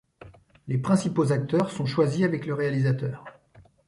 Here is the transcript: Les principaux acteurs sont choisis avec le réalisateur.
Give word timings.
Les 0.67 0.79
principaux 0.79 1.31
acteurs 1.31 1.69
sont 1.69 1.85
choisis 1.85 2.25
avec 2.25 2.47
le 2.47 2.55
réalisateur. 2.55 3.23